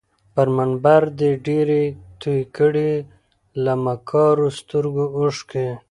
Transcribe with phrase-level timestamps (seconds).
[0.33, 1.83] پر منبر دي ډیري
[2.21, 2.91] توی کړې
[3.63, 5.67] له مکارو سترګو اوښکي